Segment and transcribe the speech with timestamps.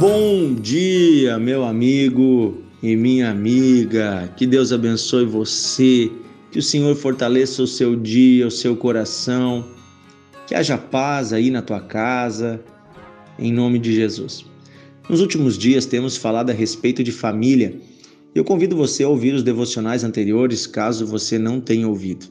[0.00, 4.32] Bom dia, meu amigo e minha amiga.
[4.34, 6.10] Que Deus abençoe você,
[6.50, 9.62] que o Senhor fortaleça o seu dia, o seu coração,
[10.46, 12.64] que haja paz aí na tua casa,
[13.38, 14.46] em nome de Jesus.
[15.06, 17.78] Nos últimos dias temos falado a respeito de família.
[18.34, 22.24] Eu convido você a ouvir os devocionais anteriores, caso você não tenha ouvido.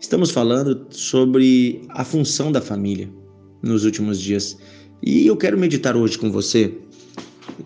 [0.00, 3.10] Estamos falando sobre a função da família
[3.64, 4.56] nos últimos dias.
[5.02, 6.78] E eu quero meditar hoje com você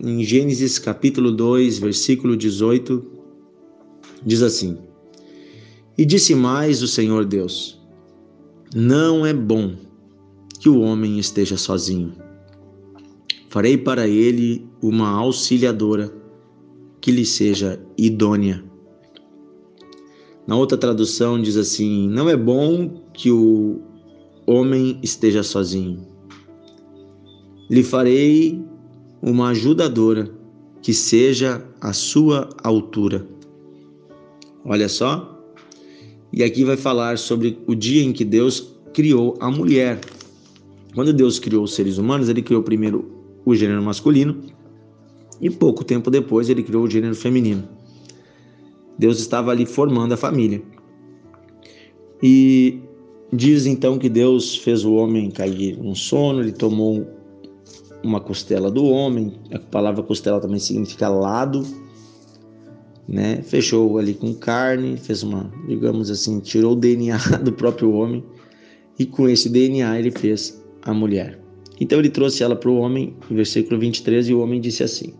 [0.01, 3.05] em Gênesis capítulo 2, versículo 18,
[4.25, 4.77] diz assim:
[5.97, 7.79] E disse mais o Senhor Deus:
[8.73, 9.75] Não é bom
[10.59, 12.13] que o homem esteja sozinho.
[13.49, 16.13] Farei para ele uma auxiliadora
[17.01, 18.63] que lhe seja idônea.
[20.45, 23.81] Na outra tradução diz assim: Não é bom que o
[24.45, 26.08] homem esteja sozinho.
[27.69, 28.59] Lhe farei
[29.21, 30.31] uma ajudadora
[30.81, 33.27] que seja a sua altura.
[34.65, 35.37] Olha só.
[36.31, 39.99] E aqui vai falar sobre o dia em que Deus criou a mulher.
[40.93, 43.11] Quando Deus criou os seres humanos, ele criou primeiro
[43.45, 44.43] o gênero masculino
[45.41, 47.67] e pouco tempo depois ele criou o gênero feminino.
[48.97, 50.61] Deus estava ali formando a família.
[52.21, 52.79] E
[53.31, 57.07] diz então que Deus fez o homem cair num sono, ele tomou
[58.03, 61.65] uma costela do homem, a palavra costela também significa lado,
[63.07, 63.41] né?
[63.41, 68.23] Fechou ali com carne, fez uma, digamos assim, tirou o DNA do próprio homem
[68.97, 71.39] e com esse DNA ele fez a mulher.
[71.79, 75.13] Então ele trouxe ela para o homem, em versículo 23, e o homem disse assim: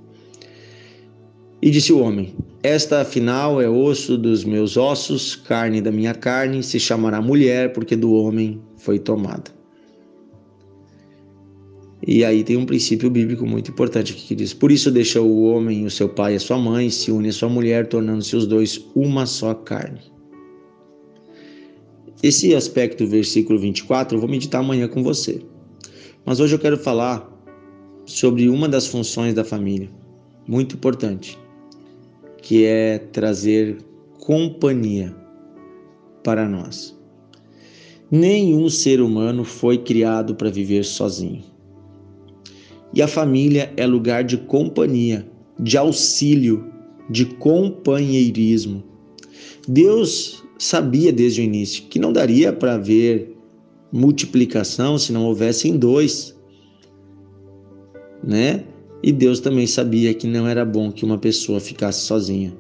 [1.61, 6.61] E disse o homem: Esta afinal é osso dos meus ossos, carne da minha carne,
[6.61, 9.58] se chamará mulher, porque do homem foi tomada.
[12.05, 15.43] E aí tem um princípio bíblico muito importante aqui que diz: Por isso deixa o
[15.43, 18.47] homem o seu pai e a sua mãe, se une a sua mulher, tornando-se os
[18.47, 19.99] dois uma só carne.
[22.21, 25.41] Esse aspecto do versículo 24 eu vou meditar amanhã com você.
[26.25, 27.27] Mas hoje eu quero falar
[28.05, 29.89] sobre uma das funções da família,
[30.47, 31.37] muito importante,
[32.41, 33.77] que é trazer
[34.19, 35.15] companhia
[36.23, 36.97] para nós.
[38.11, 41.43] Nenhum ser humano foi criado para viver sozinho.
[42.93, 45.29] E a família é lugar de companhia,
[45.59, 46.65] de auxílio,
[47.09, 48.83] de companheirismo.
[49.67, 53.35] Deus sabia desde o início que não daria para haver
[53.91, 56.35] multiplicação se não houvessem dois,
[58.23, 58.63] né?
[59.01, 62.53] E Deus também sabia que não era bom que uma pessoa ficasse sozinha.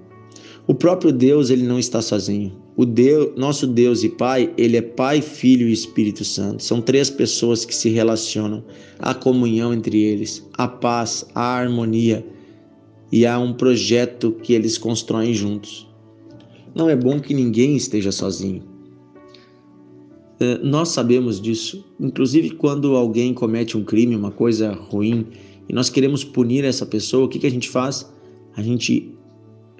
[0.69, 2.55] O próprio Deus, ele não está sozinho.
[2.77, 6.61] O Deus, nosso Deus e Pai, ele é Pai, Filho e Espírito Santo.
[6.61, 8.63] São três pessoas que se relacionam,
[8.99, 12.23] a comunhão entre eles, a paz, a harmonia
[13.11, 15.87] e há um projeto que eles constroem juntos.
[16.75, 18.61] Não é bom que ninguém esteja sozinho.
[20.39, 25.25] É, nós sabemos disso, inclusive quando alguém comete um crime, uma coisa ruim,
[25.67, 28.07] e nós queremos punir essa pessoa, o que, que a gente faz?
[28.55, 29.17] A gente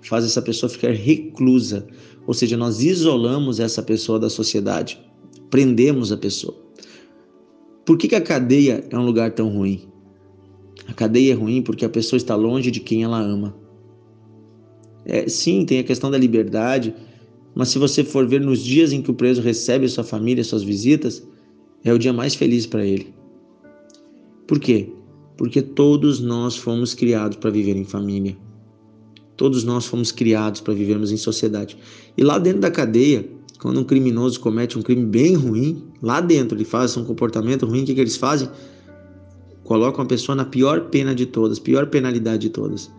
[0.01, 1.87] faz essa pessoa ficar reclusa,
[2.25, 4.99] ou seja, nós isolamos essa pessoa da sociedade,
[5.49, 6.55] prendemos a pessoa.
[7.85, 9.87] Por que, que a cadeia é um lugar tão ruim?
[10.87, 13.55] A cadeia é ruim porque a pessoa está longe de quem ela ama.
[15.05, 16.93] É, sim, tem a questão da liberdade,
[17.55, 20.63] mas se você for ver nos dias em que o preso recebe sua família, suas
[20.63, 21.27] visitas,
[21.83, 23.13] é o dia mais feliz para ele.
[24.47, 24.91] Por quê?
[25.37, 28.37] Porque todos nós fomos criados para viver em família.
[29.39, 31.77] Todos nós fomos criados para vivermos em sociedade.
[32.17, 33.25] E lá dentro da cadeia,
[33.57, 37.83] quando um criminoso comete um crime bem ruim, lá dentro ele faz um comportamento ruim,
[37.83, 38.49] o que, que eles fazem?
[39.63, 42.91] Colocam a pessoa na pior pena de todas, pior penalidade de todas.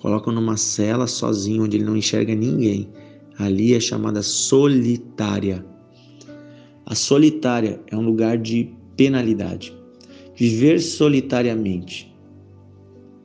[0.00, 2.88] Colocam numa cela sozinho, onde ele não enxerga ninguém.
[3.38, 5.66] Ali é chamada solitária.
[6.86, 9.76] A solitária é um lugar de penalidade.
[10.34, 12.13] Viver solitariamente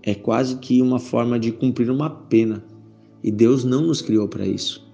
[0.10, 2.64] é quase que uma forma de cumprir uma pena.
[3.24, 4.88] E Deus não nos criou para isso.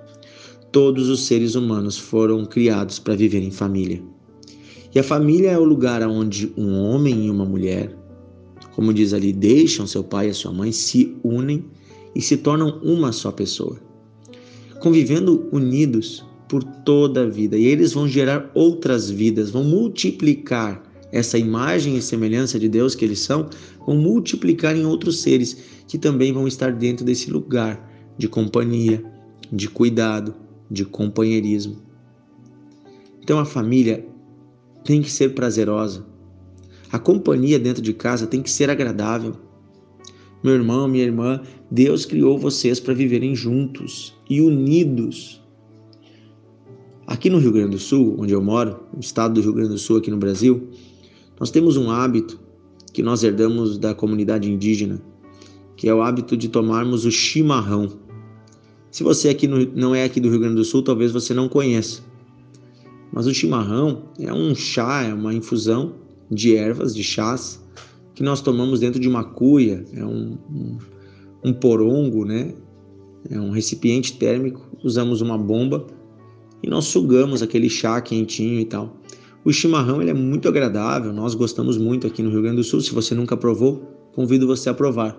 [0.72, 4.04] Todos os seres humanos foram criados para viver em família.
[4.94, 7.96] E a família é o lugar onde um homem e uma mulher,
[8.74, 11.66] como diz ali, deixam seu pai e sua mãe, se unem
[12.14, 13.78] e se tornam uma só pessoa,
[14.80, 17.58] convivendo unidos por toda a vida.
[17.58, 20.85] E eles vão gerar outras vidas, vão multiplicar
[21.16, 23.50] essa imagem e semelhança de Deus que eles são,
[23.88, 25.58] vão multiplicar em outros seres
[25.88, 29.02] que também vão estar dentro desse lugar de companhia,
[29.50, 30.36] de cuidado,
[30.70, 31.78] de companheirismo.
[33.22, 34.06] Então a família
[34.84, 36.06] tem que ser prazerosa.
[36.92, 39.38] A companhia dentro de casa tem que ser agradável.
[40.44, 41.42] Meu irmão, minha irmã,
[41.72, 45.42] Deus criou vocês para viverem juntos e unidos.
[47.08, 49.78] Aqui no Rio Grande do Sul, onde eu moro, no estado do Rio Grande do
[49.78, 50.70] Sul, aqui no Brasil,
[51.40, 52.40] nós temos um hábito
[52.94, 55.02] que nós herdamos da comunidade indígena,
[55.76, 57.92] que é o hábito de tomarmos o chimarrão.
[58.90, 61.50] Se você aqui no, não é aqui do Rio Grande do Sul, talvez você não
[61.50, 62.02] conheça.
[63.12, 65.94] Mas o chimarrão é um chá, é uma infusão
[66.32, 67.62] de ervas, de chás,
[68.14, 70.78] que nós tomamos dentro de uma cuia, é um, um,
[71.44, 72.54] um porongo, né?
[73.30, 75.86] É um recipiente térmico, usamos uma bomba
[76.64, 78.96] e nós sugamos aquele chá quentinho e tal.
[79.46, 82.82] O chimarrão ele é muito agradável, nós gostamos muito aqui no Rio Grande do Sul.
[82.82, 83.78] Se você nunca provou,
[84.16, 85.16] convido você a provar.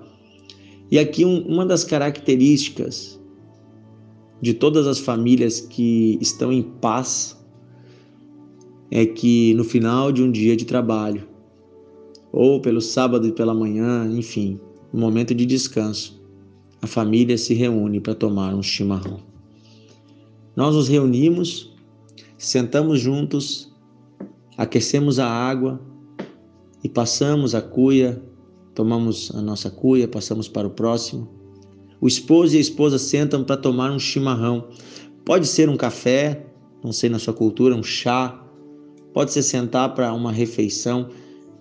[0.90, 3.20] E aqui um, uma das características
[4.42, 7.40] de todas as famílias que estão em paz
[8.90, 11.28] é que no final de um dia de trabalho,
[12.32, 14.58] ou pelo sábado e pela manhã, enfim,
[14.92, 16.20] no momento de descanso,
[16.82, 19.20] a família se reúne para tomar um chimarrão.
[20.56, 21.72] Nós nos reunimos,
[22.36, 23.75] sentamos juntos,
[24.56, 25.80] aquecemos a água
[26.82, 28.22] e passamos a cuia,
[28.74, 31.28] tomamos a nossa cuia, passamos para o próximo.
[32.00, 34.68] O esposo e a esposa sentam para tomar um chimarrão.
[35.24, 36.46] Pode ser um café,
[36.84, 38.42] não sei na sua cultura, um chá,
[39.12, 41.08] pode ser sentar para uma refeição,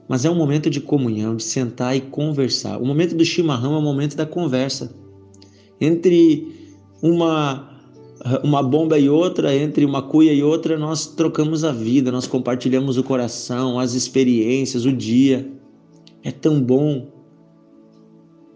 [0.07, 2.77] mas é um momento de comunhão, de sentar e conversar.
[2.79, 4.93] O momento do chimarrão é o momento da conversa.
[5.79, 6.53] Entre
[7.01, 7.74] uma
[8.43, 12.97] uma bomba e outra, entre uma cuia e outra, nós trocamos a vida, nós compartilhamos
[12.97, 15.51] o coração, as experiências, o dia.
[16.23, 17.07] É tão bom.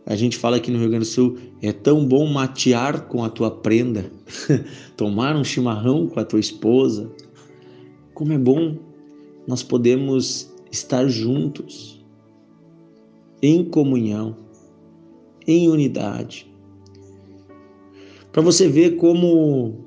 [0.07, 3.29] A gente fala aqui no Rio Grande do Sul, é tão bom matear com a
[3.29, 4.11] tua prenda,
[4.97, 7.11] tomar um chimarrão com a tua esposa.
[8.15, 8.75] Como é bom
[9.47, 12.03] nós podemos estar juntos,
[13.41, 14.35] em comunhão,
[15.47, 16.49] em unidade
[18.31, 19.85] para você ver como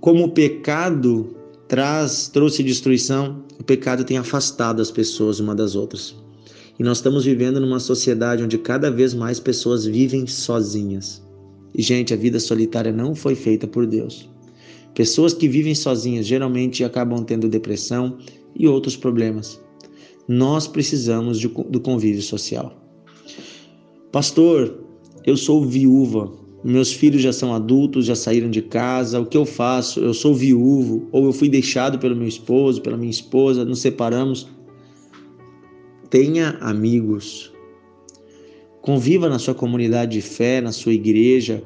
[0.00, 1.36] como o pecado
[1.66, 6.16] traz trouxe destruição, o pecado tem afastado as pessoas uma das outras.
[6.78, 11.22] E nós estamos vivendo numa sociedade onde cada vez mais pessoas vivem sozinhas.
[11.74, 14.28] E gente, a vida solitária não foi feita por Deus.
[14.94, 18.18] Pessoas que vivem sozinhas geralmente acabam tendo depressão
[18.54, 19.60] e outros problemas.
[20.26, 22.72] Nós precisamos de, do convívio social.
[24.12, 24.84] Pastor,
[25.26, 26.32] eu sou viúva,
[26.64, 30.00] meus filhos já são adultos, já saíram de casa, o que eu faço?
[30.00, 34.48] Eu sou viúvo, ou eu fui deixado pelo meu esposo, pela minha esposa, nos separamos.
[36.10, 37.52] Tenha amigos.
[38.82, 41.62] Conviva na sua comunidade de fé, na sua igreja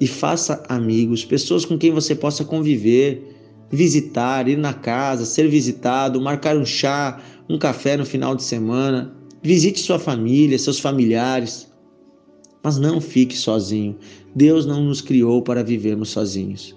[0.00, 3.34] e faça amigos, pessoas com quem você possa conviver,
[3.70, 9.12] visitar, ir na casa, ser visitado, marcar um chá, um café no final de semana.
[9.42, 11.67] Visite sua família, seus familiares.
[12.68, 13.96] Mas não fique sozinho.
[14.34, 16.76] Deus não nos criou para vivermos sozinhos.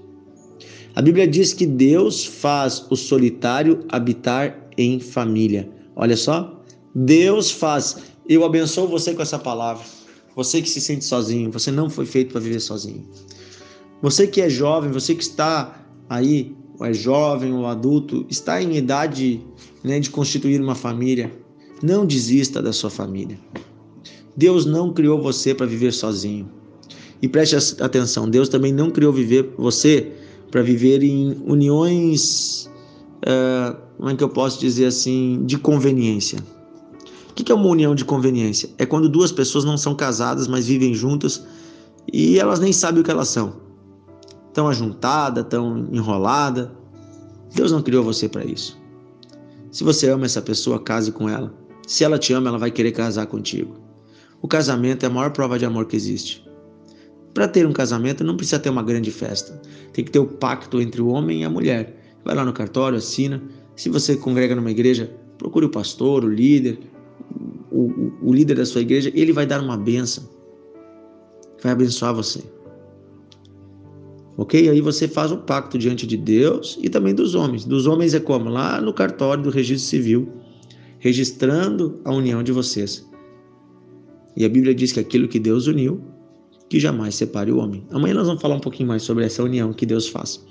[0.95, 5.69] A Bíblia diz que Deus faz o solitário habitar em família.
[5.93, 6.63] Olha só,
[6.95, 7.97] Deus faz.
[8.25, 9.83] Eu abençoo você com essa palavra.
[10.33, 13.05] Você que se sente sozinho, você não foi feito para viver sozinho.
[14.01, 18.77] Você que é jovem, você que está aí, ou é jovem ou adulto, está em
[18.77, 19.45] idade
[19.83, 21.29] né, de constituir uma família,
[21.83, 23.37] não desista da sua família.
[24.35, 26.49] Deus não criou você para viver sozinho.
[27.21, 30.11] E preste atenção, Deus também não criou viver você
[30.49, 32.69] para viver em uniões,
[33.23, 36.39] uh, como é que eu posso dizer assim, de conveniência.
[37.29, 38.69] O que é uma união de conveniência?
[38.77, 41.45] É quando duas pessoas não são casadas, mas vivem juntas
[42.11, 43.55] e elas nem sabem o que elas são.
[44.47, 46.67] Estão ajuntadas, estão enroladas.
[47.55, 48.77] Deus não criou você para isso.
[49.71, 51.53] Se você ama essa pessoa, case com ela.
[51.87, 53.75] Se ela te ama, ela vai querer casar contigo.
[54.41, 56.43] O casamento é a maior prova de amor que existe.
[57.33, 59.61] Para ter um casamento não precisa ter uma grande festa.
[59.93, 61.95] Tem que ter o pacto entre o homem e a mulher.
[62.25, 63.41] Vai lá no cartório, assina.
[63.75, 66.79] Se você congrega numa igreja, procure o pastor, o líder,
[67.71, 69.11] o, o, o líder da sua igreja.
[69.13, 70.27] Ele vai dar uma benção.
[71.63, 72.43] Vai abençoar você.
[74.37, 74.69] Ok?
[74.69, 77.63] Aí você faz o pacto diante de Deus e também dos homens.
[77.63, 78.49] Dos homens é como?
[78.49, 80.27] Lá no cartório do registro civil,
[80.99, 83.10] registrando a união de vocês.
[84.35, 86.01] E a Bíblia diz que aquilo que Deus uniu,
[86.69, 87.85] que jamais separe o homem.
[87.91, 90.41] Amanhã nós vamos falar um pouquinho mais sobre essa união que Deus faz.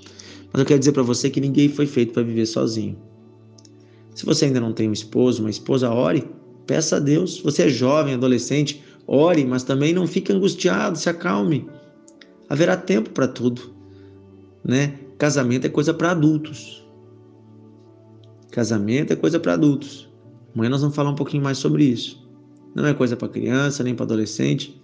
[0.53, 2.97] Mas eu quero dizer para você que ninguém foi feito para viver sozinho.
[4.13, 6.27] Se você ainda não tem um esposo, uma esposa, ore,
[6.67, 7.39] peça a Deus.
[7.41, 11.67] Você é jovem, adolescente, ore, mas também não fique angustiado, se acalme.
[12.47, 13.73] Haverá tempo para tudo,
[14.63, 14.99] né?
[15.17, 16.85] Casamento é coisa para adultos.
[18.51, 20.09] Casamento é coisa para adultos.
[20.53, 22.20] Amanhã nós vamos falar um pouquinho mais sobre isso.
[22.73, 24.81] Não é coisa para criança nem para adolescente,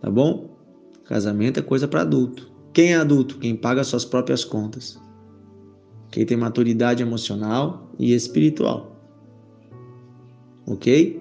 [0.00, 0.56] tá bom?
[1.04, 2.50] Casamento é coisa para adulto.
[2.72, 3.38] Quem é adulto?
[3.38, 5.00] Quem paga suas próprias contas.
[6.10, 8.96] Quem tem maturidade emocional e espiritual.
[10.66, 11.20] Ok?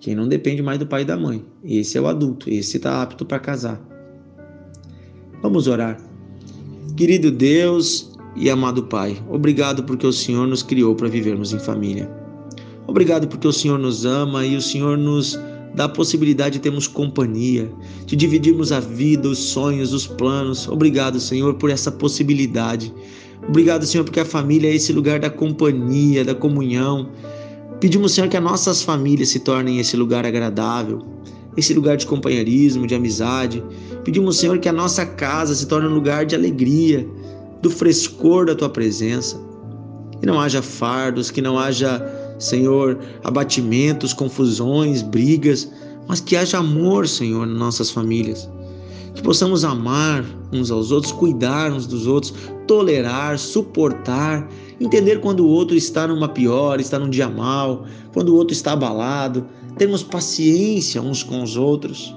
[0.00, 1.44] Quem não depende mais do pai e da mãe.
[1.64, 3.80] Esse é o adulto, esse está apto para casar.
[5.42, 6.00] Vamos orar.
[6.96, 12.23] Querido Deus e amado Pai, obrigado porque o Senhor nos criou para vivermos em família.
[12.86, 15.38] Obrigado porque o Senhor nos ama e o Senhor nos
[15.74, 17.70] dá a possibilidade de termos companhia,
[18.06, 20.68] de dividirmos a vida, os sonhos, os planos.
[20.68, 22.94] Obrigado, Senhor, por essa possibilidade.
[23.48, 27.10] Obrigado, Senhor, porque a família é esse lugar da companhia, da comunhão.
[27.80, 31.02] Pedimos, Senhor, que as nossas famílias se tornem esse lugar agradável,
[31.56, 33.62] esse lugar de companheirismo, de amizade.
[34.04, 37.06] Pedimos, Senhor, que a nossa casa se torne um lugar de alegria,
[37.60, 39.40] do frescor da tua presença.
[40.20, 41.98] Que não haja fardos, que não haja
[42.38, 45.70] Senhor, abatimentos, confusões, brigas,
[46.08, 48.48] mas que haja amor, Senhor, nas nossas famílias.
[49.14, 52.34] Que possamos amar uns aos outros, cuidar uns dos outros,
[52.66, 54.48] tolerar, suportar,
[54.80, 58.72] entender quando o outro está numa pior, está num dia mal, quando o outro está
[58.72, 59.46] abalado,
[59.78, 62.14] termos paciência uns com os outros.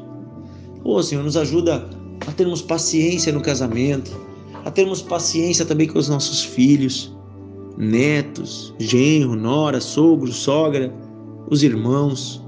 [0.84, 1.88] Oh, Senhor, nos ajuda
[2.26, 4.12] a termos paciência no casamento,
[4.66, 7.17] a termos paciência também com os nossos filhos
[7.78, 10.94] netos, genro, nora, sogro, sogra,
[11.50, 12.44] os irmãos.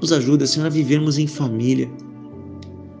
[0.00, 1.90] Nos ajuda, Senhor, a vivermos em família.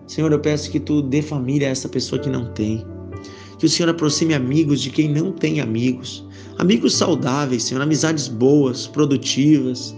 [0.06, 2.84] Senhor, eu peço que tu dê família a essa pessoa que não tem.
[3.58, 6.26] Que o Senhor aproxime amigos de quem não tem amigos.
[6.58, 9.94] Amigos saudáveis, Senhor, amizades boas, produtivas.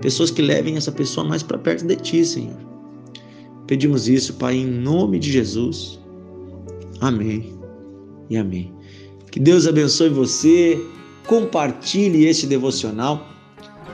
[0.00, 2.56] Pessoas que levem essa pessoa mais para perto de ti, Senhor.
[3.66, 6.00] Pedimos isso, Pai, em nome de Jesus.
[7.00, 7.54] Amém
[8.28, 8.72] e amém.
[9.30, 10.84] Que Deus abençoe você.
[11.26, 13.28] Compartilhe este devocional.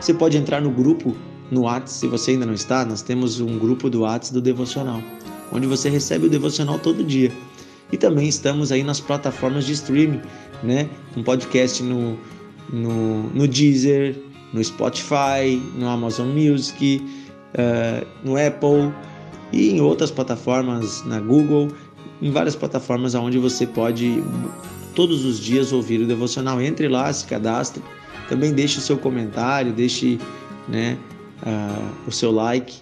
[0.00, 1.14] Você pode entrar no grupo
[1.50, 5.00] no WhatsApp, se você ainda não está, nós temos um grupo do WhatsApp do devocional,
[5.52, 7.30] onde você recebe o devocional todo dia.
[7.92, 10.20] E também estamos aí nas plataformas de streaming,
[10.62, 10.88] né?
[11.16, 12.18] Um podcast no,
[12.72, 14.16] no, no Deezer,
[14.52, 17.00] no Spotify, no Amazon Music,
[17.54, 18.92] uh, no Apple
[19.52, 21.68] e em outras plataformas, na Google,
[22.20, 24.20] em várias plataformas onde você pode
[24.96, 26.60] todos os dias ouvir o devocional.
[26.60, 27.80] Entre lá, se cadastre.
[28.28, 30.18] Também deixe o seu comentário, deixe
[30.66, 30.98] né,
[31.42, 32.74] uh, o seu like.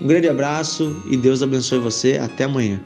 [0.00, 2.18] Um grande abraço e Deus abençoe você.
[2.18, 2.80] Até amanhã.